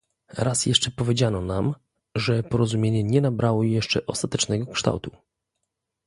[0.37, 1.75] Raz jeszcze powiedziano nam,
[2.15, 5.11] że porozumienie nie nabrało jeszcze ostatecznego kształtu